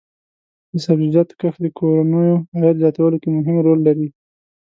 [0.71, 4.07] د سبزیجاتو کښت د کورنیو عاید زیاتولو کې مهم رول لري.